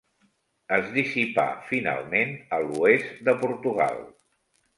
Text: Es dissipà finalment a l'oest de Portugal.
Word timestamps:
Es 0.77 0.87
dissipà 0.95 1.45
finalment 1.73 2.33
a 2.59 2.59
l'oest 2.65 3.13
de 3.29 3.37
Portugal. 3.45 4.03